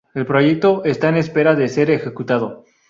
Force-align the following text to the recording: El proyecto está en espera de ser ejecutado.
El 0.15 0.25
proyecto 0.25 0.83
está 0.83 1.09
en 1.09 1.17
espera 1.17 1.53
de 1.53 1.67
ser 1.67 1.91
ejecutado. 1.91 2.63